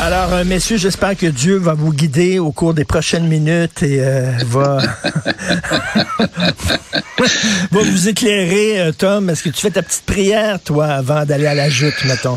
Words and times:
Alors, 0.00 0.32
euh, 0.32 0.44
messieurs, 0.44 0.76
j'espère 0.78 1.16
que 1.16 1.26
Dieu 1.26 1.56
va 1.58 1.74
vous 1.74 1.92
guider 1.92 2.38
au 2.40 2.50
cours 2.50 2.74
des 2.74 2.84
prochaines 2.84 3.28
minutes 3.28 3.82
et 3.82 4.00
euh, 4.00 4.32
va... 4.46 4.78
va 7.70 7.82
vous 7.82 8.08
éclairer, 8.08 8.80
euh, 8.80 8.92
Tom. 8.92 9.30
Est-ce 9.30 9.44
que 9.44 9.50
tu 9.50 9.60
fais 9.60 9.70
ta 9.70 9.82
petite 9.82 10.02
prière, 10.04 10.60
toi, 10.60 10.86
avant 10.86 11.24
d'aller 11.24 11.46
à 11.46 11.54
la 11.54 11.68
joute, 11.70 11.94
mettons? 12.06 12.36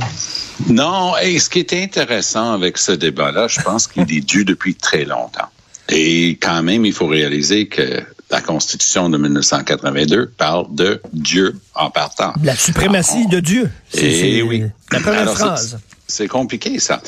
Non, 0.70 1.14
et 1.22 1.40
ce 1.40 1.50
qui 1.50 1.60
est 1.60 1.74
intéressant 1.74 2.54
avec 2.54 2.78
ce 2.78 2.92
débat-là, 2.92 3.48
je 3.48 3.60
pense 3.62 3.88
qu'il 3.88 4.04
est 4.14 4.22
dû 4.22 4.46
depuis 4.46 4.76
très 4.76 5.04
longtemps. 5.06 5.50
Et 5.90 6.38
quand 6.42 6.62
même, 6.62 6.86
il 6.86 6.94
faut 6.94 7.08
réaliser 7.08 7.68
que 7.68 8.04
la 8.30 8.42
Constitution 8.42 9.10
de 9.10 9.18
1982 9.18 10.32
parle 10.38 10.68
de 10.74 11.02
Dieu 11.14 11.56
en 11.74 11.90
partant. 11.90 12.34
La 12.44 12.56
suprématie 12.56 13.28
de 13.28 13.40
Dieu. 13.40 13.70
C'est 13.92 14.06
Eh 14.12 14.42
oui. 14.44 14.66
la 14.92 15.00
première 15.00 15.22
Alors, 15.22 15.36
phrase. 15.38 15.80
C'est- 16.08 16.28
compliqué, 16.28 16.80
ça. 16.80 17.02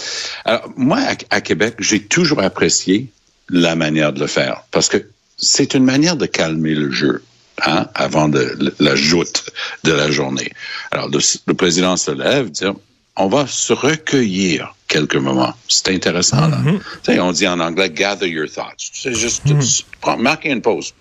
Alors, 0.45 0.71
moi, 0.75 0.99
à, 1.29 1.41
Québec, 1.41 1.75
j'ai 1.79 2.03
toujours 2.03 2.41
apprécié 2.41 3.07
la 3.49 3.75
manière 3.75 4.13
de 4.13 4.19
le 4.19 4.27
faire 4.27 4.63
parce 4.71 4.89
que 4.89 4.97
c'est 5.37 5.73
une 5.73 5.83
manière 5.83 6.15
de 6.15 6.25
calmer 6.25 6.73
le 6.73 6.91
jeu. 6.91 7.23
Hein, 7.65 7.87
avant 7.95 8.29
de, 8.29 8.55
la 8.77 8.95
joute 8.95 9.49
de 9.83 9.91
la 9.91 10.11
journée. 10.11 10.51
Alors, 10.91 11.09
le, 11.09 11.17
le 11.47 11.53
président 11.55 11.97
se 11.97 12.11
lève, 12.11 12.51
dit, 12.51 12.65
on 13.15 13.27
va 13.29 13.47
se 13.47 13.73
recueillir 13.73 14.75
quelques 14.87 15.15
moments. 15.15 15.53
C'est 15.67 15.89
intéressant, 15.89 16.47
là. 16.47 16.57
Tu 17.03 17.13
sais, 17.13 17.19
on 17.19 17.31
dit 17.31 17.47
en 17.47 17.59
anglais, 17.59 17.89
gather 17.89 18.27
your 18.27 18.47
thoughts. 18.49 18.89
C'est 18.93 19.13
juste, 19.13 19.43
prends- 20.01 20.17
marquez 20.17 20.49
une 20.49 20.61
pause. 20.61 20.93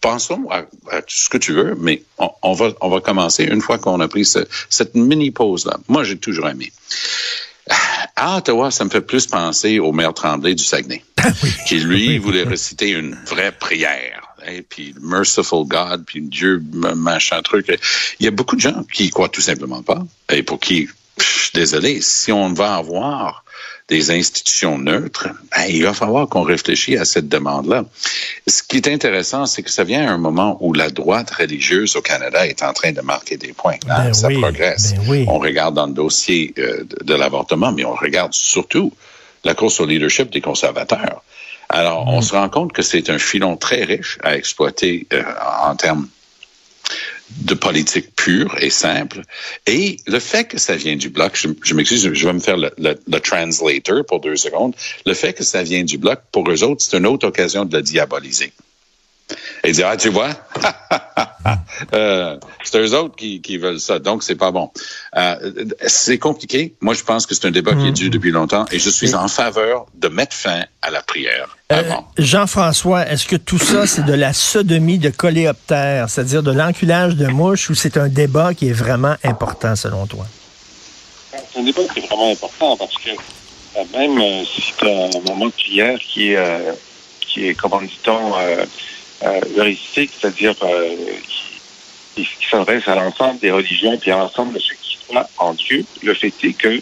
Pensons 0.00 0.48
à, 0.50 0.58
à 0.90 1.00
ce 1.06 1.28
que 1.28 1.38
tu 1.38 1.52
veux, 1.52 1.76
mais 1.80 2.02
on, 2.18 2.30
on 2.42 2.52
va, 2.54 2.70
on 2.80 2.88
va 2.88 3.00
commencer 3.00 3.44
une 3.44 3.60
fois 3.60 3.78
qu'on 3.78 4.00
a 4.00 4.08
pris 4.08 4.24
ce- 4.24 4.46
cette 4.70 4.94
mini 4.94 5.30
pause-là. 5.30 5.76
Moi, 5.88 6.04
j'ai 6.04 6.16
toujours 6.18 6.48
aimé. 6.48 6.72
À 8.14 8.36
Ottawa, 8.38 8.70
ça 8.70 8.84
me 8.84 8.90
fait 8.90 9.00
plus 9.00 9.26
penser 9.26 9.78
au 9.80 9.92
maire 9.92 10.14
Tremblay 10.14 10.54
du 10.54 10.62
Saguenay, 10.64 11.02
qui 11.66 11.80
lui 11.80 12.18
voulait 12.18 12.44
réciter 12.44 12.90
une 12.90 13.14
vraie 13.26 13.52
prière. 13.52 14.22
Et 14.48 14.62
puis 14.62 14.94
Merciful 15.02 15.66
God, 15.66 16.04
puis 16.06 16.20
Dieu 16.22 16.62
machin 16.72 17.42
truc. 17.42 17.66
Il 18.20 18.24
y 18.24 18.28
a 18.28 18.30
beaucoup 18.30 18.54
de 18.54 18.60
gens 18.60 18.84
qui 18.92 19.06
y 19.06 19.10
croient 19.10 19.28
tout 19.28 19.40
simplement 19.40 19.82
pas. 19.82 20.06
Et 20.32 20.44
pour 20.44 20.60
qui, 20.60 20.88
pff, 21.18 21.52
désolé, 21.54 22.00
si 22.00 22.32
on 22.32 22.52
va 22.52 22.74
avoir 22.76 23.44
des 23.88 24.10
institutions 24.10 24.78
neutres, 24.78 25.28
ben, 25.56 25.64
il 25.68 25.84
va 25.84 25.94
falloir 25.94 26.28
qu'on 26.28 26.42
réfléchisse 26.42 26.98
à 27.00 27.04
cette 27.04 27.28
demande-là. 27.28 27.84
Ce 28.48 28.62
qui 28.62 28.78
est 28.78 28.88
intéressant, 28.88 29.46
c'est 29.46 29.62
que 29.62 29.70
ça 29.70 29.84
vient 29.84 30.08
à 30.08 30.10
un 30.12 30.18
moment 30.18 30.56
où 30.60 30.72
la 30.72 30.90
droite 30.90 31.30
religieuse 31.30 31.94
au 31.94 32.02
Canada 32.02 32.44
est 32.46 32.62
en 32.64 32.72
train 32.72 32.90
de 32.92 33.00
marquer 33.00 33.36
des 33.36 33.52
points. 33.52 33.76
Là, 33.86 34.06
Ben 34.06 34.12
ça 34.14 34.26
oui, 34.26 34.40
progresse. 34.40 34.94
ben 34.94 35.02
oui. 35.06 35.24
On 35.28 35.38
regarde 35.38 35.74
dans 35.76 35.86
le 35.86 35.92
dossier 35.92 36.52
euh, 36.58 36.82
de, 36.82 37.04
de 37.04 37.14
l'avortement, 37.14 37.70
mais 37.70 37.84
on 37.84 37.94
regarde 37.94 38.32
surtout 38.34 38.92
la 39.44 39.54
course 39.54 39.78
au 39.80 39.86
leadership 39.86 40.30
des 40.30 40.40
conservateurs. 40.40 41.22
Alors, 41.68 42.06
Mm. 42.06 42.08
on 42.10 42.22
se 42.22 42.32
rend 42.32 42.48
compte 42.48 42.72
que 42.72 42.82
c'est 42.82 43.08
un 43.10 43.18
filon 43.18 43.56
très 43.56 43.84
riche 43.84 44.18
à 44.24 44.36
exploiter 44.36 45.06
euh, 45.12 45.22
en 45.62 45.76
termes 45.76 46.08
de 47.30 47.54
politique 47.54 48.14
pure 48.16 48.56
et 48.60 48.70
simple. 48.70 49.22
Et 49.66 49.96
le 50.06 50.18
fait 50.20 50.44
que 50.44 50.58
ça 50.58 50.76
vient 50.76 50.96
du 50.96 51.08
bloc, 51.08 51.36
je, 51.62 51.74
m'excuse, 51.74 52.12
je 52.12 52.26
vais 52.26 52.32
me 52.32 52.38
faire 52.40 52.56
le, 52.56 52.70
le- 52.78 52.98
le 53.06 53.20
translator 53.20 54.04
pour 54.06 54.20
deux 54.20 54.36
secondes. 54.36 54.74
Le 55.04 55.14
fait 55.14 55.32
que 55.32 55.44
ça 55.44 55.62
vient 55.62 55.84
du 55.84 55.98
bloc, 55.98 56.20
pour 56.32 56.48
eux 56.50 56.62
autres, 56.62 56.82
c'est 56.82 56.96
une 56.96 57.06
autre 57.06 57.26
occasion 57.28 57.64
de 57.64 57.76
le 57.76 57.82
diaboliser. 57.82 58.52
Et 59.64 59.72
dire, 59.72 59.88
ah, 59.88 59.96
tu 59.96 60.08
vois, 60.08 60.30
euh, 61.94 62.36
c'est 62.62 62.78
eux 62.78 62.94
autres 62.94 63.16
qui, 63.16 63.40
qui 63.40 63.58
veulent 63.58 63.80
ça, 63.80 63.98
donc 63.98 64.22
c'est 64.22 64.36
pas 64.36 64.52
bon. 64.52 64.70
Euh, 65.16 65.66
c'est 65.86 66.18
compliqué. 66.18 66.74
Moi, 66.80 66.94
je 66.94 67.02
pense 67.02 67.26
que 67.26 67.34
c'est 67.34 67.46
un 67.46 67.50
débat 67.50 67.74
qui 67.74 67.88
est 67.88 67.92
dû 67.92 68.10
depuis 68.10 68.30
longtemps 68.30 68.64
et 68.70 68.78
je 68.78 68.90
suis 68.90 69.14
en 69.14 69.26
faveur 69.26 69.86
de 69.94 70.08
mettre 70.08 70.36
fin 70.36 70.64
à 70.82 70.90
la 70.90 71.02
prière 71.02 71.56
Euh. 71.72 71.82
Jean-François, 72.16 73.08
est-ce 73.08 73.26
que 73.26 73.34
tout 73.34 73.58
ça, 73.58 73.88
c'est 73.88 74.04
de 74.04 74.12
la 74.12 74.32
sodomie 74.32 74.98
de 74.98 75.10
coléoptère, 75.10 76.08
c'est-à-dire 76.08 76.44
de 76.44 76.52
l'enculage 76.52 77.16
de 77.16 77.26
mouches, 77.26 77.70
ou 77.70 77.74
c'est 77.74 77.96
un 77.96 78.08
débat 78.08 78.54
qui 78.54 78.68
est 78.68 78.72
vraiment 78.72 79.16
important 79.24 79.74
selon 79.74 80.06
toi? 80.06 80.26
C'est 81.32 81.58
un 81.58 81.64
débat 81.64 81.82
qui 81.92 81.98
est 81.98 82.06
vraiment 82.06 82.30
important 82.30 82.76
parce 82.76 82.94
que 82.98 83.10
euh, 83.76 83.84
même 83.92 84.18
euh, 84.18 84.44
si 84.44 84.72
tu 84.78 84.86
as 84.86 85.04
un 85.06 85.20
moment 85.28 85.46
de 85.46 85.52
prière 85.52 85.98
qui 85.98 86.30
est, 86.30 86.36
euh, 86.36 86.72
qui 87.20 87.48
est 87.48 87.54
comment 87.54 87.82
dit-on, 87.82 88.32
euh, 89.22 89.40
heuristique, 89.56 90.10
c'est-à-dire 90.18 90.54
euh, 90.62 90.96
qui, 92.14 92.22
qui 92.22 92.48
s'adresse 92.50 92.86
à 92.88 92.94
l'ensemble 92.94 93.38
des 93.40 93.50
religions 93.50 93.96
puis 93.98 94.10
à 94.10 94.18
l'ensemble 94.18 94.54
de 94.54 94.58
ceux 94.58 94.74
qui 94.80 94.98
croient 95.06 95.28
en 95.38 95.54
Dieu, 95.54 95.84
le 96.02 96.14
fait 96.14 96.32
est 96.42 96.52
que 96.52 96.80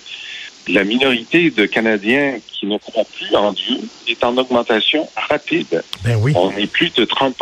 la 0.69 0.84
minorité 0.84 1.50
de 1.50 1.67
Canadiens 1.67 2.39
qui 2.47 2.67
ne 2.67 2.78
croient 2.78 3.05
plus 3.17 3.34
en 3.37 3.53
Dieu 3.53 3.77
est 4.09 4.25
en 4.25 4.37
augmentation 4.39 5.06
rapide. 5.17 5.83
Ben 6.03 6.17
oui. 6.17 6.33
On 6.34 6.50
est 6.56 6.67
plus 6.67 6.93
de 6.95 7.05
30 7.05 7.34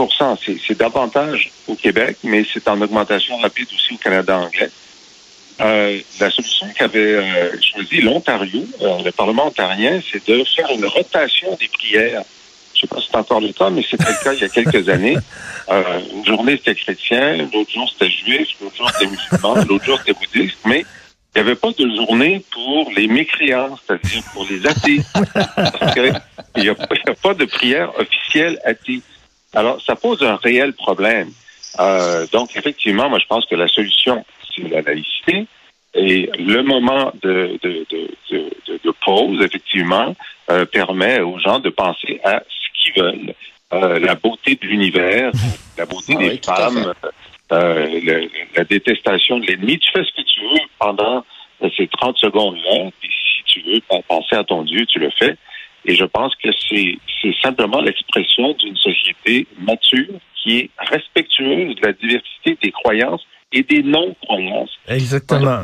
C'est 0.45 0.57
c'est 0.67 0.77
davantage 0.77 1.51
au 1.69 1.75
Québec, 1.75 2.17
mais 2.25 2.45
c'est 2.53 2.67
en 2.69 2.81
augmentation 2.81 3.37
rapide 3.39 3.69
aussi 3.75 3.95
au 3.95 3.99
Canada 3.99 4.39
anglais. 4.39 4.71
Euh, 5.61 6.01
la 6.19 6.31
solution 6.31 6.67
qu'avait 6.75 7.15
euh, 7.15 7.51
choisi 7.61 8.01
l'Ontario, 8.01 8.65
euh, 8.81 9.03
le 9.05 9.13
Parlement 9.13 9.47
ontarien, 9.47 10.01
c'est 10.11 10.27
de 10.27 10.43
faire 10.45 10.71
une 10.71 10.87
rotation 10.87 11.57
des 11.61 11.69
prières. 11.69 12.23
Je 12.83 12.89
sais 12.89 12.95
pas 12.95 13.01
si 13.01 13.09
c'est 13.13 13.17
encore 13.17 13.41
le 13.41 13.53
cas, 13.53 13.71
mais 13.71 13.85
c'était 13.89 14.11
le 14.11 14.25
cas 14.25 14.33
il 14.33 14.41
y 14.41 14.45
a 14.45 14.49
quelques 14.49 14.89
années. 14.89 15.17
Euh, 15.69 16.01
une 16.15 16.27
journée, 16.27 16.57
c'était 16.57 16.75
chrétien, 16.75 17.37
l'autre 17.53 17.71
jour, 17.71 17.89
c'était 17.89 18.11
juif, 18.11 18.49
l'autre 18.61 18.77
jour, 18.77 18.91
c'était 18.91 19.11
musulman, 19.11 19.55
l'autre 19.69 19.85
jour, 19.85 19.99
c'était 19.99 20.19
bouddhiste, 20.19 20.59
mais 20.65 20.85
il 21.35 21.43
n'y 21.43 21.49
avait 21.49 21.55
pas 21.55 21.71
de 21.71 21.95
journée 21.95 22.45
pour 22.51 22.91
les 22.97 23.07
mécréants, 23.07 23.79
c'est-à-dire 23.87 24.23
pour 24.33 24.47
les 24.51 24.67
athées. 24.67 25.01
Parce 25.35 25.95
que 25.95 26.13
il 26.57 26.63
n'y 26.65 26.69
a, 26.69 26.75
pas- 26.75 27.35
de 27.35 27.45
prière 27.45 27.97
officielle 27.99 28.59
athée. 28.65 29.01
Alors, 29.55 29.81
ça 29.81 29.95
pose 29.95 30.23
un 30.23 30.37
réel 30.37 30.73
problème. 30.73 31.31
Euh, 31.79 32.27
donc, 32.33 32.57
effectivement, 32.57 33.09
moi, 33.09 33.21
je 33.21 33.27
pense 33.27 33.47
que 33.47 33.55
la 33.55 33.69
solution, 33.69 34.25
c'est 34.55 34.69
la 34.69 34.83
laïcité. 34.83 35.47
Et 35.95 36.29
le 36.39 36.63
moment 36.63 37.13
de 37.23 37.59
pause, 39.05 39.41
effectivement, 39.43 40.15
euh, 40.51 40.65
permet 40.67 41.21
aux 41.21 41.39
gens 41.39 41.61
de 41.61 41.71
penser 41.71 42.21
à 42.25 42.43
veulent. 42.97 43.35
Euh, 43.73 43.99
la 44.01 44.15
beauté 44.17 44.57
de 44.61 44.67
l'univers, 44.67 45.31
la 45.79 45.87
beauté 45.87 46.15
Ah 46.17 46.19
des 46.21 46.29
oui, 46.31 46.41
femmes, 46.45 46.95
euh, 47.53 47.87
le- 48.03 48.29
la 48.57 48.65
détestation 48.65 49.39
de 49.39 49.47
l'ennemi. 49.47 49.79
Tu 49.79 49.91
fais 49.93 50.05
ce 50.05 50.13
que 50.13 50.23
tu 50.27 50.41
veux 50.41 50.61
pendant 50.79 51.25
euh, 51.63 51.69
ces 51.77 51.87
30 51.87 52.19
secondes-là. 52.19 52.91
Puis 53.01 53.11
si 53.37 53.43
tu 53.45 53.61
veux 53.63 53.81
penser 54.09 54.35
à 54.37 54.45
ton 54.45 54.63
Dieu, 54.65 54.85
tu 54.87 54.99
le 54.99 55.11
fais. 55.19 55.37
Et 55.85 55.95
je 55.97 56.05
pense 56.05 56.35
que 56.37 56.49
c'est 56.69 57.35
simplement 57.43 57.81
l'expression 57.81 58.53
d'une 58.55 58.77
société 58.77 59.47
mature 59.59 60.15
qui 60.43 60.59
est 60.59 60.71
respectueuse 60.79 61.75
de 61.77 61.87
la 61.87 61.93
diversité 61.93 62.57
des 62.63 62.71
croyances 62.73 63.27
et 63.53 63.63
des 63.63 63.83
non-croyances. 63.83 64.71
Exactement. 64.89 65.61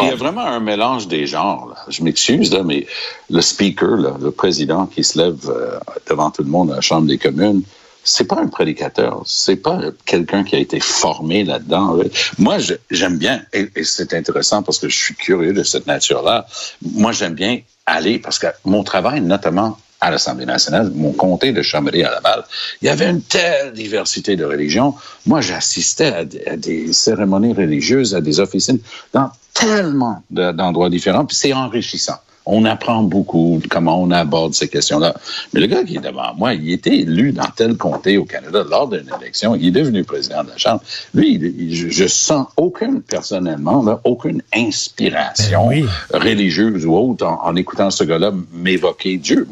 Il 0.00 0.06
y 0.06 0.10
a 0.10 0.14
vraiment 0.14 0.44
un 0.44 0.60
mélange 0.60 1.08
des 1.08 1.26
genres. 1.26 1.68
Là. 1.70 1.76
Je 1.88 2.02
m'excuse, 2.02 2.52
là, 2.52 2.62
mais 2.62 2.86
le 3.30 3.40
speaker, 3.40 3.96
là, 3.96 4.16
le 4.20 4.30
président 4.30 4.86
qui 4.86 5.04
se 5.04 5.18
lève 5.18 5.48
euh, 5.48 5.78
devant 6.08 6.30
tout 6.30 6.42
le 6.42 6.50
monde 6.50 6.70
à 6.72 6.76
la 6.76 6.80
Chambre 6.80 7.06
des 7.06 7.18
communes, 7.18 7.62
c'est 8.02 8.26
pas 8.26 8.40
un 8.40 8.48
prédicateur, 8.48 9.22
c'est 9.26 9.56
pas 9.56 9.78
quelqu'un 10.06 10.42
qui 10.42 10.56
a 10.56 10.58
été 10.58 10.80
formé 10.80 11.44
là-dedans. 11.44 11.98
Moi, 12.38 12.56
j'aime 12.90 13.18
bien, 13.18 13.42
et, 13.52 13.68
et 13.76 13.84
c'est 13.84 14.14
intéressant 14.14 14.62
parce 14.62 14.78
que 14.78 14.88
je 14.88 14.96
suis 14.96 15.14
curieux 15.14 15.52
de 15.52 15.62
cette 15.62 15.86
nature-là. 15.86 16.46
Moi, 16.82 17.12
j'aime 17.12 17.34
bien 17.34 17.60
aller 17.84 18.18
parce 18.18 18.38
que 18.38 18.46
mon 18.64 18.84
travail, 18.84 19.20
notamment 19.20 19.76
à 20.00 20.10
l'Assemblée 20.10 20.46
nationale, 20.46 20.90
mon 20.94 21.12
comté 21.12 21.52
de 21.52 21.62
Chambéry 21.62 22.04
à 22.04 22.10
Laval, 22.10 22.44
il 22.80 22.86
y 22.86 22.88
avait 22.88 23.10
une 23.10 23.22
telle 23.22 23.72
diversité 23.72 24.36
de 24.36 24.44
religions. 24.44 24.94
Moi, 25.26 25.40
j'assistais 25.40 26.12
à, 26.12 26.52
à, 26.52 26.56
des 26.56 26.92
cérémonies 26.92 27.52
religieuses, 27.52 28.14
à 28.14 28.20
des 28.20 28.40
officines 28.40 28.78
dans 29.12 29.30
tellement 29.52 30.22
d'endroits 30.30 30.90
différents, 30.90 31.26
puis 31.26 31.36
c'est 31.36 31.52
enrichissant. 31.52 32.16
On 32.46 32.64
apprend 32.64 33.02
beaucoup 33.02 33.60
de 33.62 33.68
comment 33.68 34.00
on 34.00 34.10
aborde 34.10 34.54
ces 34.54 34.68
questions-là. 34.68 35.14
Mais 35.52 35.60
le 35.60 35.66
gars 35.66 35.84
qui 35.84 35.96
est 35.96 36.00
devant 36.00 36.34
moi, 36.34 36.54
il 36.54 36.72
était 36.72 36.96
élu 36.96 37.32
dans 37.32 37.48
tel 37.54 37.76
comté 37.76 38.18
au 38.18 38.24
Canada 38.24 38.64
lors 38.68 38.88
d'une 38.88 39.10
élection. 39.20 39.54
Il 39.54 39.68
est 39.68 39.70
devenu 39.82 40.04
président 40.04 40.42
de 40.44 40.50
la 40.50 40.56
Chambre. 40.56 40.82
Lui, 41.14 41.34
il, 41.34 41.74
je, 41.74 41.88
je, 41.88 42.06
sens 42.06 42.46
aucune, 42.56 43.02
personnellement, 43.02 43.82
là, 43.82 44.00
aucune 44.04 44.42
inspiration 44.54 45.68
ben 45.68 45.84
oui. 45.84 45.88
religieuse 46.12 46.86
ou 46.86 46.96
autre 46.96 47.26
en, 47.26 47.44
en 47.44 47.56
écoutant 47.56 47.90
ce 47.90 48.04
gars-là 48.04 48.32
m'évoquer 48.52 49.16
Dieu. 49.18 49.46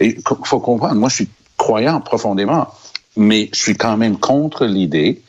Il 0.00 0.16
faut 0.44 0.60
comprendre, 0.60 0.94
moi, 0.94 1.08
je 1.08 1.16
suis 1.16 1.28
croyant 1.56 2.00
profondément, 2.00 2.68
mais 3.16 3.50
je 3.52 3.58
suis 3.58 3.76
quand 3.76 3.96
même 3.96 4.16
contre 4.16 4.64
l'idée 4.64 5.22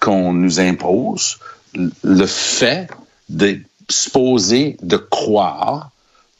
qu'on 0.00 0.32
nous 0.32 0.60
impose 0.60 1.38
le 1.74 2.26
fait 2.26 2.88
de 3.28 3.58
supposer 3.88 4.76
de 4.82 4.96
croire 4.96 5.91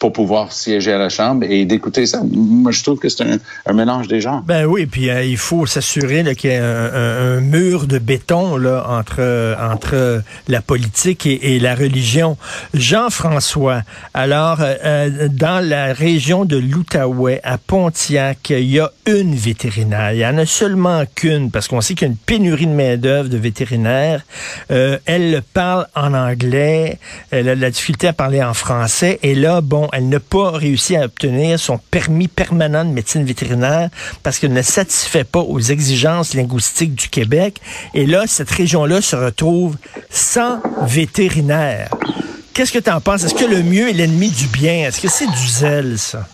pour 0.03 0.13
pouvoir 0.13 0.51
siéger 0.51 0.93
à 0.93 0.99
la 0.99 1.11
Chambre 1.11 1.47
et 1.49 1.65
d'écouter 1.65 2.07
ça. 2.07 2.23
Moi, 2.29 2.73
je 2.73 2.83
trouve 2.83 2.99
que 2.99 3.09
c'est 3.09 3.23
un, 3.23 3.73
mélange 3.73 4.09
des 4.09 4.21
gens. 4.21 4.43
Ben 4.45 4.67
oui, 4.67 4.87
puis 4.87 5.09
euh, 5.09 5.23
il 5.23 5.37
faut 5.37 5.65
s'assurer 5.65 6.25
qu'il 6.35 6.51
y 6.51 6.55
ait 6.55 6.59
un, 6.59 7.41
mur 7.41 7.87
de 7.87 7.99
béton 8.01 8.57
là, 8.57 8.85
entre, 8.89 9.57
entre 9.61 10.25
la 10.49 10.61
politique 10.61 11.25
et, 11.27 11.61
la 11.61 11.77
religion. 11.77 12.37
Jean-François, 12.75 13.83
alors, 14.13 14.59
euh, 14.61 15.29
dans 15.31 15.65
la 15.65 15.93
région 15.93 16.45
de 16.45 16.57
l'Outaouais, 16.57 17.41
à 17.45 17.57
Pontiac, 17.59 18.51
il 18.51 18.73
y 18.73 18.81
a 18.81 18.91
une 19.07 19.37
vétérinaire. 19.37 20.15
Il 20.15 20.19
n'y 20.19 20.27
en 20.27 20.37
a 20.37 20.47
seulement 20.47 21.05
qu'une, 21.15 21.53
parce 21.53 21.69
qu'on 21.69 21.81
sait 21.81 21.95
qu'il 21.95 22.09
y 22.09 22.11
a 22.11 22.13
une 22.13 22.19
pénurie 22.19 22.67
de 22.67 22.73
main-d'œuvre 22.73 23.29
de 23.29 23.39
vétérinaires. 23.39 24.23
Euh, 24.73 24.99
elle 25.07 25.43
parle 25.55 25.87
en 25.95 26.13
anglais, 26.13 26.99
elle 27.31 27.49
a 27.49 27.55
de 27.55 27.61
la 27.61 27.71
difficulté 27.71 28.09
à 28.09 28.13
parler 28.13 28.43
en 28.43 28.55
français, 28.55 29.21
et 29.23 29.37
là, 29.37 29.61
bon, 29.61 29.89
elle 29.93 30.09
n'a 30.09 30.21
pas 30.21 30.51
réussi 30.51 30.97
à 30.97 31.05
obtenir 31.05 31.59
son 31.59 31.79
permis 31.79 32.27
permanent 32.27 32.85
de 32.85 32.91
médecine 32.91 33.25
vétérinaire 33.25 33.91
parce 34.23 34.39
qu'elle 34.39 34.55
ne 34.55 34.63
satisfait 34.63 35.25
pas 35.25 35.41
aux 35.41 35.61
exigences 35.61 36.35
linguistiques 36.35 36.95
du 36.95 37.09
Québec. 37.09 37.61
Et 37.93 38.07
là, 38.07 38.27
cette 38.27 38.51
région-là 38.51 39.03
se 39.03 39.17
retrouve 39.17 39.77
sans 40.09 40.61
vétérinaire. 40.83 41.91
Qu'est-ce 42.55 42.73
que 42.73 42.79
tu 42.79 42.91
en 42.91 43.01
penses? 43.01 43.25
Est-ce 43.25 43.35
que 43.35 43.45
le 43.45 43.63
mieux 43.63 43.91
est 43.91 43.93
l'ennemi 43.93 44.31
du 44.31 44.47
bien? 44.47 44.89
Est-ce 44.89 45.01
que 45.01 45.09
c'est 45.09 45.27
du 45.27 45.47
zèle, 45.47 45.99
ça? 45.99 46.27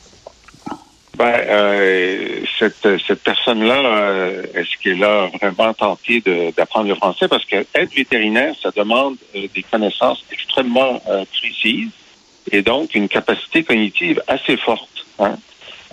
Ben, 1.16 1.34
euh, 1.48 2.42
cette, 2.60 2.86
cette 3.04 3.24
personne-là, 3.24 3.74
euh, 3.74 4.42
est-ce 4.54 4.80
qu'elle 4.80 5.02
a 5.02 5.28
vraiment 5.40 5.74
tenté 5.74 6.22
d'apprendre 6.56 6.88
le 6.88 6.94
français? 6.94 7.26
Parce 7.26 7.44
que 7.44 7.56
être 7.74 7.92
vétérinaire, 7.92 8.54
ça 8.62 8.70
demande 8.70 9.16
euh, 9.34 9.48
des 9.52 9.64
connaissances 9.64 10.24
extrêmement 10.30 11.02
précises 11.32 11.90
et 12.52 12.62
donc 12.62 12.94
une 12.94 13.08
capacité 13.08 13.62
cognitive 13.64 14.22
assez 14.26 14.56
forte. 14.56 15.06
Hein? 15.18 15.36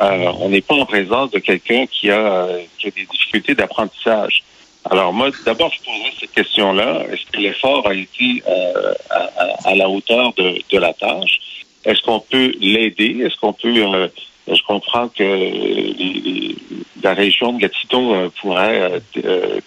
Euh, 0.01 0.31
on 0.39 0.49
n'est 0.49 0.61
pas 0.61 0.75
en 0.75 0.85
présence 0.85 1.31
de 1.31 1.39
quelqu'un 1.39 1.85
qui 1.85 2.09
a, 2.09 2.47
qui 2.77 2.87
a 2.87 2.91
des 2.91 3.05
difficultés 3.05 3.55
d'apprentissage. 3.55 4.43
Alors 4.89 5.13
moi, 5.13 5.29
d'abord, 5.45 5.71
je 5.71 5.79
poserais 5.79 6.13
cette 6.19 6.33
question-là. 6.33 7.03
Est-ce 7.11 7.25
que 7.31 7.39
l'effort 7.39 7.87
a 7.87 7.93
été 7.93 8.43
euh, 8.47 8.93
à, 9.09 9.69
à, 9.69 9.75
la 9.75 9.89
hauteur 9.89 10.33
de, 10.33 10.61
de 10.69 10.77
la 10.77 10.93
tâche? 10.93 11.39
Est-ce 11.85 12.01
qu'on 12.01 12.19
peut 12.19 12.53
l'aider? 12.59 13.23
Est-ce 13.23 13.37
qu'on 13.37 13.53
peut... 13.53 13.73
Euh, 13.75 14.07
je 14.47 14.61
comprends 14.67 15.07
que 15.07 15.23
les, 15.23 15.93
les, 15.93 16.55
la 17.01 17.15
région 17.15 17.53
de 17.53 17.59
Gatineau 17.59 18.29
pourrait 18.39 19.01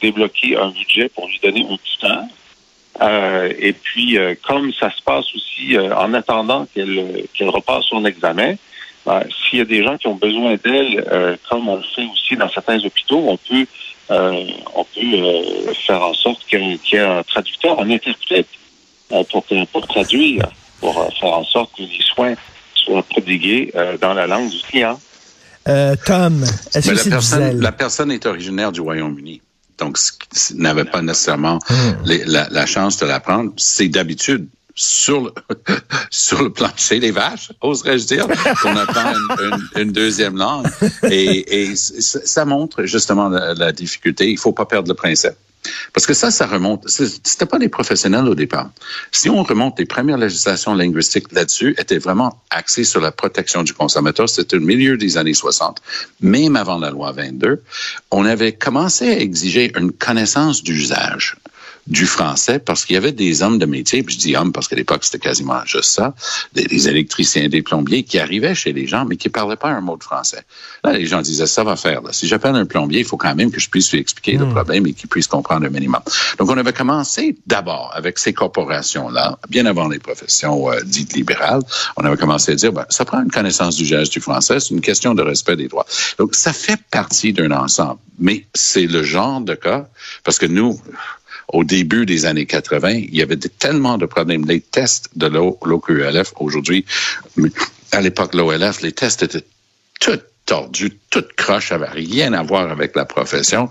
débloquer 0.01 0.57
un 0.57 0.69
budget 0.71 1.09
pour 1.09 1.27
lui 1.27 1.41
donner 1.43 1.67
un 1.69 1.77
tuteur. 1.83 2.23
Euh, 3.01 3.53
et 3.59 3.73
puis, 3.73 4.19
euh, 4.19 4.35
comme 4.47 4.73
ça 4.73 4.91
se 4.91 5.03
passe 5.03 5.27
aussi 5.35 5.77
euh, 5.77 5.95
en 5.95 6.15
attendant 6.15 6.67
qu'elle 6.75 7.25
qu'elle 7.33 7.49
repasse 7.49 7.85
son 7.85 8.05
examen, 8.05 8.55
s'il 9.31 9.61
y 9.61 9.63
a 9.63 9.65
des 9.65 9.83
gens 9.83 9.97
qui 9.97 10.07
ont 10.07 10.17
besoin 10.17 10.57
d'elle, 10.63 11.03
comme 11.49 11.67
on 11.67 11.77
le 11.77 11.83
fait 11.83 12.05
aussi 12.13 12.37
dans 12.37 12.51
certains 12.51 12.79
hôpitaux, 12.85 13.25
on 13.27 13.39
peut 13.39 13.67
on 14.11 14.85
peut 14.85 15.73
faire 15.87 16.03
en 16.03 16.13
sorte 16.13 16.45
qu'il 16.47 16.79
y 16.93 16.95
ait 16.95 16.99
un 16.99 17.23
traducteur, 17.23 17.81
un 17.81 17.89
interprète 17.89 18.49
pour, 19.09 19.47
pour 19.73 19.87
traduire, 19.87 20.47
pour 20.79 21.11
faire 21.19 21.33
en 21.33 21.45
sorte 21.45 21.75
que 21.75 21.85
les 21.85 22.03
soins 22.15 22.35
soient 22.75 23.03
prodigués 23.03 23.73
dans 23.99 24.13
la 24.13 24.27
langue 24.27 24.51
du 24.51 24.61
client. 24.61 25.01
Tom, 26.05 26.45
est-ce 26.75 26.91
que 26.91 26.95
la 26.95 27.05
personne, 27.05 27.61
la 27.63 27.73
personne 27.73 28.13
est 28.13 28.27
originaire 28.27 28.73
du 28.73 28.83
Royaume-Uni 28.83 29.41
donc 29.79 29.99
n'avait 30.55 30.85
pas 30.85 31.03
nécessairement 31.03 31.59
mmh. 31.71 31.75
les, 32.05 32.25
la, 32.25 32.49
la, 32.51 32.67
chance 32.67 32.99
de 32.99 33.07
l'apprendre. 33.07 33.53
C'est 33.57 33.89
d'habitude 33.89 34.49
sur 34.75 35.21
le, 35.23 35.33
sur 36.11 36.43
le 36.43 36.51
plancher 36.51 37.01
des 37.01 37.11
vaches, 37.11 37.53
oserais-je 37.61 38.07
dire, 38.07 38.27
qu'on 38.63 38.77
apprend 38.77 39.13
une, 39.13 39.45
une, 39.45 39.83
une, 39.83 39.93
deuxième 39.93 40.37
langue. 40.37 40.67
Et, 41.11 41.63
et 41.63 41.77
ça 41.77 42.45
montre 42.45 42.85
justement 42.85 43.29
la, 43.29 43.55
la 43.55 43.73
difficulté. 43.73 44.31
Il 44.31 44.39
faut 44.39 44.53
pas 44.53 44.67
perdre 44.67 44.89
le 44.89 44.95
principe. 44.95 45.35
Parce 45.93 46.07
que 46.07 46.15
ça, 46.15 46.31
ça 46.31 46.47
remonte. 46.47 46.89
C'était 46.89 47.47
pas 47.47 47.59
des 47.59 47.69
professionnels 47.69 48.27
au 48.29 48.35
départ. 48.35 48.71
Si 49.11 49.29
on 49.31 49.43
remonte 49.43 49.79
les 49.79 49.87
premières 49.87 50.19
législations 50.19 50.75
linguistiques 50.75 51.33
là-dessus, 51.33 51.75
étaient 51.79 51.99
vraiment 51.99 52.41
axées 52.51 52.85
sur 52.85 53.01
la 53.01 53.13
protection 53.13 53.63
du 53.63 53.75
consommateur. 53.75 54.29
C'était 54.29 54.57
au 54.57 54.61
milieu 54.61 54.97
des 54.97 55.17
années 55.17 55.35
60, 55.35 55.81
même 56.21 56.57
avant 56.57 56.79
la 56.79 56.91
loi 56.91 57.13
22. 57.13 57.63
On 58.11 58.25
avait 58.25 58.53
commencé 58.53 59.09
à 59.09 59.19
exiger 59.19 59.73
une 59.77 59.93
connaissance 59.93 60.63
d'usage 60.63 61.37
du 61.89 62.07
français 62.07 62.59
parce 62.59 62.85
qu'il 62.85 62.95
y 62.95 62.97
avait 62.97 63.13
des 63.13 63.43
hommes 63.43 63.59
de 63.59 63.67
métier, 63.67 64.03
puis 64.03 64.15
je 64.15 64.21
dis 64.21 64.37
hommes 64.37 64.53
parce 64.53 64.69
qu'à 64.69 64.77
l'époque 64.77 65.05
c'était 65.05 65.19
quasiment 65.19 65.65
juste 65.65 65.91
ça, 65.91 66.15
des, 66.53 66.65
des, 66.65 66.89
électriciens, 66.89 67.49
des 67.49 67.63
plombiers 67.63 68.03
qui 68.03 68.19
arrivaient 68.19 68.55
chez 68.55 68.73
les 68.73 68.87
gens 68.87 69.07
mais 69.07 69.17
qui 69.17 69.31
parlaient 69.31 69.57
pas 69.57 69.71
un 69.71 69.81
mot 69.81 69.97
de 69.97 70.05
français. 70.05 70.43
Là, 70.85 70.93
les 70.93 71.07
gens 71.07 71.23
disaient 71.23 71.47
ça 71.47 71.65
va 71.65 71.77
faire. 71.77 72.03
Là. 72.03 72.13
Si 72.13 72.29
j'appelle 72.29 72.55
un 72.55 72.67
plombier, 72.67 73.01
il 73.01 73.07
faut 73.07 73.17
quand 73.17 73.35
même 73.35 73.51
que 73.51 73.59
je 73.59 73.71
puisse 73.71 73.91
lui 73.91 73.99
expliquer 73.99 74.37
mmh. 74.37 74.41
le 74.41 74.49
problème 74.51 74.87
et 74.87 74.93
qu'il 74.93 75.09
puisse 75.09 75.27
comprendre 75.27 75.67
un 75.67 75.71
minimum. 75.71 76.03
Donc 76.39 76.51
on 76.51 76.57
avait 76.59 76.75
commencé 76.75 77.37
d'abord 77.47 77.91
avec 77.95 78.19
ces 78.19 78.35
corporations 78.35 79.09
là, 79.09 79.39
bien 79.49 79.65
avant 79.65 79.89
les 79.89 79.99
professions 79.99 80.71
euh, 80.71 80.81
dites 80.85 81.15
libérales, 81.15 81.63
on 81.97 82.05
avait 82.05 82.19
commencé 82.19 82.53
à 82.53 82.55
dire 82.55 82.73
ben, 82.73 82.85
ça 82.91 83.07
prend 83.07 83.23
une 83.23 83.31
connaissance 83.31 83.77
du 83.77 83.87
geste 83.87 84.13
du 84.13 84.21
français, 84.21 84.61
c'est 84.61 84.75
une 84.75 84.83
question 84.83 85.15
de 85.15 85.23
respect 85.23 85.57
des 85.57 85.69
droits. 85.69 85.87
Donc 86.19 86.35
ça 86.35 86.53
fait 86.53 86.79
partie 86.91 87.33
d'un 87.33 87.51
ensemble, 87.51 87.99
mais 88.19 88.45
c'est 88.55 88.87
le 88.87 89.03
genre 89.03 89.41
de 89.41 89.55
cas 89.55 89.89
parce 90.25 90.39
que 90.39 90.47
nous 90.47 90.79
au 91.53 91.65
début 91.65 92.07
des 92.07 92.27
années 92.27 92.47
80, 92.47 92.91
il 92.91 93.17
y 93.17 93.23
avait 93.23 93.37
tellement 93.37 93.99
de 93.99 94.07
problèmes. 94.07 94.45
Les 94.45 94.61
tests 94.61 95.11
de 95.17 95.27
l'OQLF 95.27 96.35
aujourd'hui, 96.37 96.85
à 97.93 98.01
l'époque 98.01 98.35
l'OLF, 98.35 98.83
les 98.83 98.93
tests 98.93 99.23
étaient 99.23 99.45
tout 100.01 100.21
tordu, 100.49 100.99
toute 101.11 101.35
croche, 101.35 101.73
avait 101.73 101.91
rien 101.91 102.33
à 102.33 102.43
voir 102.43 102.71
avec 102.71 102.97
la 102.97 103.05
profession. 103.05 103.69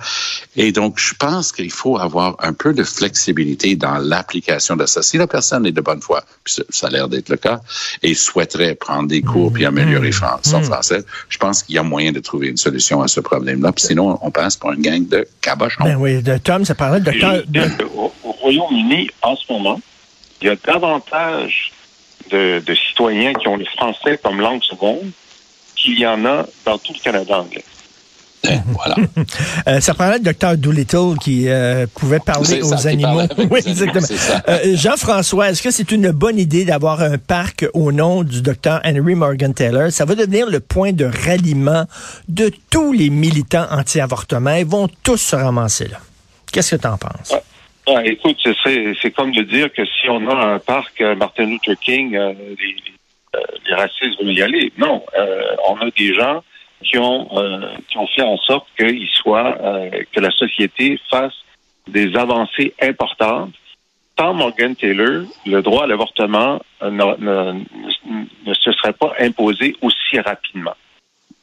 Et 0.56 0.72
donc, 0.72 1.00
je 1.00 1.16
pense 1.16 1.52
qu'il 1.52 1.72
faut 1.72 1.98
avoir 1.98 2.36
un 2.40 2.54
peu 2.54 2.72
de 2.72 2.84
flexibilité 2.84 3.76
dans 3.76 3.98
l'application 3.98 4.76
de 4.76 4.86
ça. 4.86 5.02
Si 5.02 5.18
la 5.18 5.26
personne 5.26 5.66
est 5.66 5.72
de 5.72 5.82
bonne 5.82 6.02
foi, 6.02 6.24
puis 6.44 6.62
ça 6.70 6.88
a 6.88 6.90
l'air 6.92 7.10
d'être 7.10 7.30
le 7.30 7.38
cas, 7.38 7.62
et 8.04 8.14
souhaiterait 8.14 8.76
prendre 8.76 9.08
des 9.08 9.24
cours 9.24 9.52
puis 9.52 9.66
améliorer 9.66 10.12
mmh. 10.12 10.44
son 10.44 10.62
français, 10.62 11.04
je 11.30 11.38
pense 11.40 11.64
qu'il 11.64 11.74
y 11.74 11.80
a 11.80 11.84
moyen 11.84 12.12
de 12.12 12.20
trouver 12.20 12.48
une 12.50 12.58
solution 12.58 13.02
à 13.02 13.08
ce 13.08 13.22
problème-là. 13.22 13.72
Puis 13.72 13.86
sinon, 13.86 14.20
on 14.22 14.30
passe 14.30 14.56
pour 14.56 14.72
une 14.72 14.82
gang 14.82 15.08
de 15.08 15.28
cabochons. 15.42 15.84
Ben 15.84 15.96
oui, 15.96 16.22
de 16.22 16.38
Tom, 16.38 16.64
ça 16.64 16.76
parlait 16.76 17.00
de... 17.00 17.12
de... 17.48 17.84
Au, 17.96 18.14
au 18.24 18.32
Royaume-Uni, 18.34 19.10
en 19.24 19.36
ce 19.36 19.52
moment, 19.52 19.82
il 20.42 20.48
y 20.48 20.52
a 20.52 20.56
davantage 20.56 21.72
de, 22.30 22.62
de 22.64 22.76
citoyens 22.76 23.34
qui 23.34 23.48
ont 23.48 23.58
le 23.58 23.66
français 23.66 24.20
comme 24.22 24.40
langue 24.40 24.62
seconde 24.62 25.12
qu'il 25.88 26.00
y 26.00 26.08
en 26.08 26.26
a 26.26 26.46
dans 26.66 26.78
tout 26.78 26.94
le 26.94 27.00
Canada 27.00 27.40
anglais. 27.40 27.64
Ben, 28.44 28.62
voilà. 28.68 28.96
euh, 29.68 29.80
ça 29.80 29.94
parlait 29.94 30.20
de 30.20 30.32
Dr. 30.32 30.58
Doolittle 30.58 31.18
qui 31.20 31.48
euh, 31.48 31.88
pouvait 31.96 32.20
parler 32.20 32.62
aux 32.62 32.88
animaux. 32.88 33.22
Oui, 33.50 33.62
exactement. 33.66 34.06
Euh, 34.48 34.76
Jean-François, 34.76 35.50
est-ce 35.50 35.62
que 35.62 35.72
c'est 35.72 35.92
une 35.92 36.12
bonne 36.12 36.38
idée 36.38 36.66
d'avoir 36.66 37.02
un 37.02 37.18
parc 37.18 37.66
au 37.74 37.92
nom 37.92 38.24
du 38.24 38.42
Dr. 38.42 38.80
Henry 38.84 39.16
Morgan 39.16 39.54
Taylor? 39.54 39.92
Ça 39.92 40.06
va 40.06 40.16
devenir 40.16 40.50
le 40.50 40.60
point 40.60 40.92
de 40.92 41.06
ralliement 41.06 41.86
de 42.28 42.52
tous 42.70 42.94
les 42.94 43.10
militants 43.10 43.66
anti-avortement. 43.72 44.56
Ils 44.56 44.66
vont 44.66 44.90
tous 45.04 45.18
se 45.18 45.36
ramasser 45.36 45.88
là. 45.88 46.00
Qu'est-ce 46.52 46.76
que 46.76 46.82
tu 46.82 46.88
en 46.88 46.98
penses? 46.98 47.34
Ah, 47.88 48.06
écoute, 48.06 48.38
ce 48.44 48.54
serait, 48.54 48.94
c'est 49.02 49.12
comme 49.12 49.32
de 49.32 49.44
dire 49.44 49.72
que 49.72 49.86
si 49.86 50.10
on 50.10 50.30
a 50.30 50.36
un 50.36 50.60
parc 50.60 51.00
euh, 51.00 51.16
Martin 51.16 51.46
Luther 51.46 51.76
King, 51.80 52.16
euh, 52.16 52.34
les, 52.60 52.76
les 53.68 53.76
racistes 53.76 54.22
vont 54.22 54.30
y 54.30 54.42
aller. 54.42 54.72
Non, 54.78 55.04
euh, 55.18 55.56
on 55.68 55.76
a 55.78 55.90
des 55.92 56.14
gens 56.14 56.44
qui 56.84 56.98
ont 56.98 57.28
euh, 57.38 57.70
qui 57.88 57.98
ont 57.98 58.08
fait 58.08 58.22
en 58.22 58.38
sorte 58.38 58.68
qu'il 58.78 59.08
soit 59.08 59.58
euh, 59.62 59.90
que 60.14 60.20
la 60.20 60.32
société 60.32 61.00
fasse 61.10 61.34
des 61.88 62.16
avancées 62.16 62.74
importantes. 62.82 63.54
Sans 64.20 64.34
Morgan 64.34 64.76
Taylor, 64.76 65.26
le 65.46 65.62
droit 65.62 65.84
à 65.84 65.88
l'avortement 65.88 66.60
euh, 66.82 66.90
ne, 66.90 68.54
se 68.54 68.72
serait 68.72 68.94
pas 68.94 69.14
imposé 69.20 69.76
aussi 69.82 70.20
rapidement. 70.20 70.76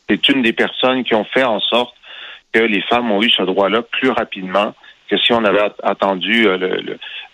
C'est 0.09 0.29
une 0.29 0.43
des 0.43 0.53
personnes 0.53 1.05
qui 1.05 1.15
ont 1.15 1.25
fait 1.25 1.45
en 1.45 1.61
sorte 1.61 1.95
que 2.53 2.59
les 2.59 2.83
femmes 2.83 3.11
ont 3.11 3.23
eu 3.23 3.31
ce 3.31 3.43
droit-là 3.43 3.83
plus 3.83 4.11
rapidement 4.11 4.75
que 5.09 5.17
si 5.19 5.33
on 5.33 5.45
avait 5.45 5.61
at- 5.61 5.75
attendu, 5.83 6.47
euh, 6.47 6.81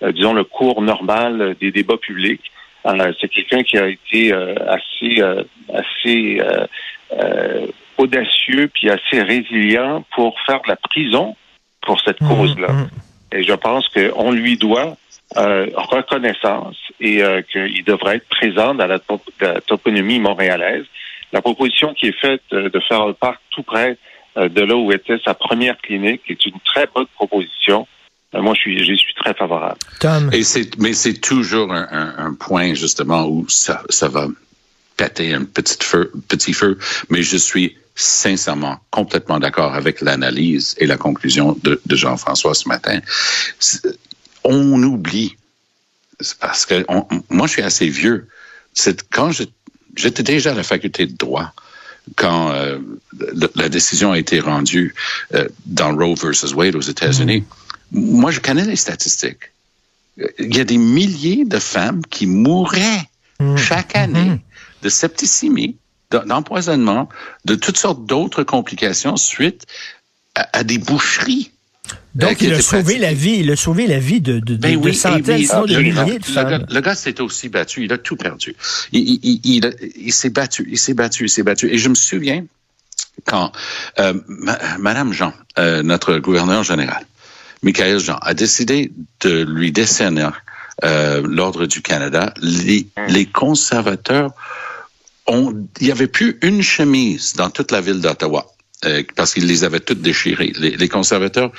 euh, 0.03 0.13
disons, 0.13 0.35
le 0.35 0.45
cours 0.45 0.83
normal 0.83 1.41
euh, 1.41 1.55
des 1.61 1.71
débats 1.71 1.97
publics. 1.97 2.51
Euh, 2.87 3.13
c'est 3.21 3.29
quelqu'un 3.29 3.63
qui 3.63 3.77
a 3.79 3.87
été 3.89 4.33
euh, 4.33 4.55
assez, 4.67 5.21
euh, 5.21 5.43
assez 5.73 6.41
euh, 6.41 6.67
euh, 7.13 7.67
audacieux 7.99 8.69
puis 8.73 8.89
assez 8.89 9.23
résilient 9.23 10.05
pour 10.15 10.39
faire 10.47 10.61
de 10.63 10.69
la 10.69 10.77
prison 10.77 11.37
pour 11.83 12.01
cette 12.01 12.19
cause-là. 12.19 12.73
Mhm. 12.73 12.89
Et 13.33 13.43
je 13.43 13.53
pense 13.53 13.89
qu'on 13.89 14.33
lui 14.33 14.57
doit 14.57 14.97
euh, 15.37 15.67
reconnaissance 15.75 16.77
et 17.01 17.23
euh, 17.23 17.43
qu'il 17.43 17.85
devrait 17.85 18.17
être 18.17 18.29
présent 18.29 18.75
dans 18.75 18.87
la, 18.87 18.99
top- 18.99 19.31
la 19.41 19.61
toponymie 19.61 20.19
montréalaise. 20.19 20.85
La 21.33 21.43
proposition 21.43 21.95
qui 21.95 22.07
est 22.09 22.21
faite 22.21 22.43
euh, 22.53 22.71
de 22.71 22.81
faire 22.81 23.03
un 23.03 23.13
parc 23.13 23.41
tout 23.51 23.63
près 23.63 23.97
de 24.37 24.63
là 24.63 24.77
où 24.77 24.93
était 24.93 25.19
sa 25.25 25.35
première 25.35 25.77
clinique 25.79 26.23
est 26.29 26.47
une 26.47 26.61
très 26.65 26.87
bonne 26.95 27.09
proposition. 27.17 27.89
Euh, 28.35 28.43
moi, 28.43 28.55
je 28.55 28.61
suis, 28.61 28.85
j'y 28.85 28.97
suis 28.97 29.15
très 29.15 29.35
favorable. 29.35 29.79
Tom. 29.99 30.31
Et 30.33 30.45
c'est, 30.45 30.79
mais 30.79 30.93
c'est 30.95 31.15
toujours 31.15 31.73
un, 31.73 31.89
un- 31.91 32.15
un 32.27 32.35
point 32.35 32.75
justement 32.75 33.27
où 33.27 33.49
ça, 33.49 33.83
ça 33.89 34.09
va 34.09 34.29
péter 34.97 35.35
un 35.35 35.45
petit 35.45 35.77
feu, 35.83 36.13
petit 36.29 36.53
feu. 36.53 36.79
Mais 37.09 37.23
je 37.23 37.37
suis 37.37 37.77
sincèrement 37.97 38.79
complètement 38.91 39.39
d'accord 39.41 39.75
avec 39.75 40.01
l'analyse 40.01 40.75
et 40.79 40.87
la 40.87 40.97
conclusion 40.97 41.57
de, 41.65 41.81
de 41.85 41.97
Jean-François 41.97 42.55
ce 42.55 42.69
matin. 42.69 43.01
On 44.45 44.83
oublie 44.83 45.37
parce 46.41 46.67
que 46.67 46.85
on- 46.89 47.07
moi 47.31 47.47
je 47.47 47.53
suis 47.53 47.63
assez 47.63 47.89
vieux. 47.89 48.29
C'est 48.75 49.09
quand 49.11 49.33
je- 49.33 49.45
j'étais 49.97 50.23
déjà 50.23 50.53
à 50.53 50.55
la 50.55 50.63
faculté 50.63 51.07
de 51.07 51.17
droit 51.17 51.53
quand 52.17 52.51
euh, 52.53 52.79
la 53.55 53.69
décision 53.69 54.13
a 54.13 54.19
été 54.19 54.41
rendue 54.41 54.95
euh, 55.35 55.49
dans 55.67 55.95
Roe 55.95 56.15
versus 56.15 56.53
Wade 56.55 56.75
aux 56.77 56.81
États-Unis. 56.81 57.45
Moi, 57.93 58.31
je 58.31 58.41
connais 58.41 58.65
les 58.65 58.77
statistiques. 58.77 59.51
Il 60.39 60.55
y 60.57 60.61
a 60.61 60.65
des 60.65 60.77
milliers 60.79 61.45
de 61.45 61.59
femmes 61.59 62.03
qui 62.11 62.27
mouraient 62.27 63.03
chaque 63.57 63.97
année 63.97 64.41
de 64.83 64.89
septicémie, 64.91 65.77
de- 66.11 66.19
d'empoisonnement, 66.19 67.09
de 67.47 67.55
toutes 67.55 67.79
sortes 67.79 68.05
d'autres 68.05 68.43
complications 68.43 69.17
suite 69.17 69.65
à, 70.35 70.49
à 70.59 70.63
des 70.65 70.79
boucheries. 70.79 71.51
Euh, 71.95 71.97
Donc, 72.27 72.37
qui 72.39 72.47
il 72.47 72.53
a 72.55 72.61
sauvé 72.61 72.99
la 72.99 73.13
vie. 73.13 73.37
Il 73.41 73.51
a 73.51 73.57
sauvé 73.57 73.87
la 73.87 73.99
vie 73.99 74.21
de, 74.21 74.39
de, 74.41 74.57
Ben 74.57 74.73
de 74.81 74.85
oui, 74.85 74.95
centaines, 74.95 75.45
sinon 75.47 75.65
de 75.65 75.77
milliers 75.77 75.93
de 76.19 76.27
le, 76.27 76.35
gars, 76.35 76.49
femmes. 76.59 76.67
le 76.71 76.81
gars 76.81 76.95
s'est 76.95 77.21
aussi 77.21 77.49
battu. 77.49 77.85
Il 77.85 77.93
a 77.93 77.99
tout 77.99 78.17
perdu. 78.17 78.55
Il, 78.93 79.01
il, 79.01 79.21
il, 79.23 79.41
il 79.57 79.67
a- 79.67 79.71
il 79.97 80.13
s'est 80.13 80.31
battu, 80.31 80.67
il 80.71 80.79
s'est 80.79 80.95
battu, 80.95 81.25
il 81.25 81.31
s'est 81.31 81.43
battu. 81.43 81.69
Et 81.73 81.79
je 81.79 81.89
me 81.89 81.95
souviens 81.95 82.45
quand 83.27 83.53
euh, 83.99 84.15
ma- 84.27 84.59
Madame 84.79 85.13
Jean, 85.13 85.33
euh, 85.59 85.83
notre 85.83 86.17
gouverneur 86.19 86.63
général, 86.63 87.05
Michael 87.63 88.01
Jean, 88.01 88.17
a 88.23 88.33
décidé 88.35 88.93
de 89.21 89.45
lui 89.45 89.71
décerner 89.73 90.29
euh, 90.85 91.23
l'ordre 91.29 91.67
du 91.67 91.83
Canada. 91.83 92.33
Les, 92.41 92.87
les 93.09 93.27
conservateurs 93.27 94.33
ont, 95.27 95.55
il 95.81 95.87
n'y 95.87 95.93
avait 95.93 96.07
plus 96.07 96.39
une 96.43 96.63
chemise 96.63 97.35
dans 97.35 97.51
toute 97.51 97.71
la 97.71 97.81
ville 97.83 98.01
d'Ottawa 98.01 98.47
euh, 98.87 99.03
parce 99.15 99.35
qu'ils 99.35 99.47
les 99.47 99.63
avaient 99.65 99.81
toutes 99.81 100.01
déchirées. 100.01 100.53
Les, 100.59 100.71
les 100.77 100.89
conservateurs 100.89 101.53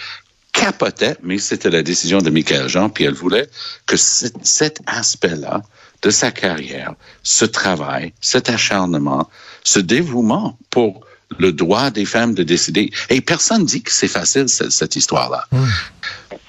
capotaient, 0.51 1.17
mais 1.23 1.37
c'était 1.37 1.69
la 1.69 1.83
décision 1.83 2.19
de 2.19 2.29
Michael 2.29 2.67
Jean, 2.67 2.89
puis 2.89 3.03
elle 3.05 3.13
voulait 3.13 3.49
que 3.85 3.95
cet, 3.97 4.79
aspect-là 4.85 5.61
de 6.01 6.09
sa 6.09 6.31
carrière, 6.31 6.93
ce 7.23 7.45
travail, 7.45 8.13
cet 8.21 8.49
acharnement, 8.49 9.29
ce 9.63 9.79
dévouement 9.79 10.57
pour 10.69 11.01
le 11.39 11.53
droit 11.53 11.91
des 11.91 12.05
femmes 12.05 12.33
de 12.33 12.43
décider. 12.43 12.91
Et 13.09 13.21
personne 13.21 13.63
dit 13.65 13.81
que 13.81 13.91
c'est 13.91 14.09
facile, 14.09 14.49
cette, 14.49 14.71
cette 14.71 14.95
histoire-là. 14.97 15.47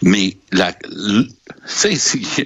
Mais 0.01 0.37
la, 0.51 0.71
l- 0.85 1.29
tu 1.29 1.97
sais, 1.97 2.21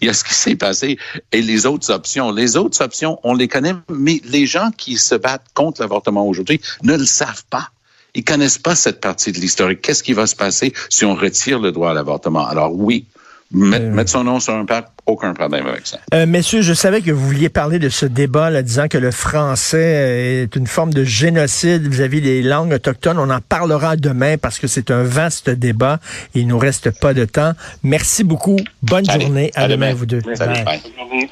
il 0.00 0.06
y 0.06 0.08
a 0.08 0.14
ce 0.14 0.24
qui 0.24 0.32
s'est 0.34 0.56
passé 0.56 0.98
et 1.32 1.42
les 1.42 1.66
autres 1.66 1.90
options. 1.92 2.30
Les 2.30 2.56
autres 2.56 2.82
options, 2.82 3.18
on 3.22 3.34
les 3.34 3.48
connaît, 3.48 3.74
mais 3.90 4.20
les 4.24 4.46
gens 4.46 4.70
qui 4.70 4.96
se 4.96 5.14
battent 5.14 5.44
contre 5.52 5.82
l'avortement 5.82 6.26
aujourd'hui 6.26 6.60
ne 6.82 6.96
le 6.96 7.04
savent 7.04 7.44
pas. 7.50 7.70
Ils 8.14 8.24
connaissent 8.24 8.58
pas 8.58 8.74
cette 8.74 9.00
partie 9.00 9.32
de 9.32 9.38
l'historique. 9.38 9.82
Qu'est-ce 9.82 10.02
qui 10.02 10.12
va 10.12 10.26
se 10.26 10.34
passer 10.36 10.72
si 10.88 11.04
on 11.04 11.14
retire 11.14 11.58
le 11.60 11.72
droit 11.72 11.90
à 11.90 11.94
l'avortement? 11.94 12.46
Alors 12.46 12.72
oui, 12.74 13.06
met- 13.52 13.78
mettre 13.80 14.10
son 14.10 14.24
nom 14.24 14.40
sur 14.40 14.54
un 14.54 14.64
pack, 14.64 14.88
aucun 15.06 15.32
problème 15.34 15.66
avec 15.66 15.86
ça. 15.86 15.98
Euh, 16.14 16.26
messieurs, 16.26 16.62
je 16.62 16.74
savais 16.74 17.00
que 17.00 17.10
vous 17.10 17.26
vouliez 17.26 17.48
parler 17.48 17.78
de 17.78 17.88
ce 17.88 18.06
débat, 18.06 18.50
là, 18.50 18.62
disant 18.62 18.88
que 18.88 18.98
le 18.98 19.10
français 19.10 20.42
est 20.44 20.56
une 20.56 20.66
forme 20.66 20.92
de 20.92 21.04
génocide 21.04 21.86
vis-à-vis 21.86 22.20
des 22.20 22.42
langues 22.42 22.72
autochtones. 22.72 23.18
On 23.18 23.30
en 23.30 23.40
parlera 23.40 23.96
demain 23.96 24.36
parce 24.38 24.58
que 24.58 24.66
c'est 24.66 24.90
un 24.90 25.02
vaste 25.02 25.50
débat. 25.50 26.00
Il 26.34 26.46
nous 26.46 26.58
reste 26.58 26.90
pas 27.00 27.14
de 27.14 27.24
temps. 27.24 27.52
Merci 27.82 28.24
beaucoup. 28.24 28.56
Bonne 28.82 29.08
Allez, 29.08 29.24
journée. 29.26 29.50
À, 29.54 29.62
à 29.64 29.68
demain, 29.68 29.86
demain. 29.88 29.94
vous 29.98 30.06
deux. 30.06 30.22
Salut, 30.34 30.54
Bye. 30.54 30.64
bye. 30.64 30.80
Bonne 30.96 31.08
journée. 31.08 31.30